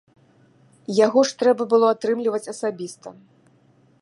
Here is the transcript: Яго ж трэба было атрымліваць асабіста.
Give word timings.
Яго 1.05 1.19
ж 1.31 1.37
трэба 1.43 1.63
было 1.75 1.93
атрымліваць 1.97 2.49
асабіста. 2.55 3.07